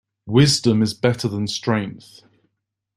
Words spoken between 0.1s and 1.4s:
Wisdom is better